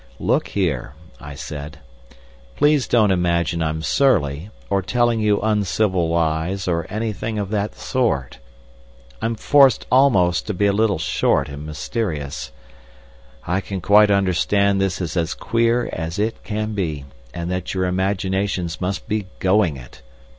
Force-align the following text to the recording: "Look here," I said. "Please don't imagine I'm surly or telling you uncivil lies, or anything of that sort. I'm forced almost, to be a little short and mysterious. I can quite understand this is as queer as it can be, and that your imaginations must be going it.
"Look 0.19 0.47
here," 0.47 0.95
I 1.19 1.35
said. 1.35 1.77
"Please 2.55 2.87
don't 2.87 3.11
imagine 3.11 3.61
I'm 3.61 3.83
surly 3.83 4.49
or 4.67 4.81
telling 4.81 5.19
you 5.19 5.39
uncivil 5.41 6.09
lies, 6.09 6.67
or 6.67 6.87
anything 6.89 7.37
of 7.37 7.51
that 7.51 7.75
sort. 7.75 8.39
I'm 9.21 9.35
forced 9.35 9.85
almost, 9.91 10.47
to 10.47 10.55
be 10.55 10.65
a 10.65 10.73
little 10.73 10.97
short 10.97 11.49
and 11.49 11.67
mysterious. 11.67 12.51
I 13.45 13.61
can 13.61 13.79
quite 13.79 14.09
understand 14.09 14.81
this 14.81 15.01
is 15.01 15.15
as 15.15 15.35
queer 15.35 15.87
as 15.93 16.17
it 16.17 16.43
can 16.43 16.73
be, 16.73 17.05
and 17.31 17.51
that 17.51 17.75
your 17.75 17.85
imaginations 17.85 18.81
must 18.81 19.07
be 19.07 19.27
going 19.37 19.77
it. 19.77 20.01